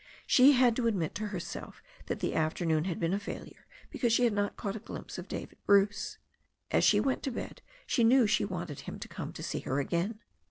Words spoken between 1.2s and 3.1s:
herself that the afternoon had